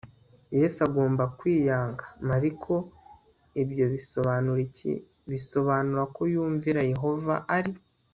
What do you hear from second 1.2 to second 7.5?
kwiyanga Mariko Ibyo bisobanura iki Bisobanura ko kumvira Yehova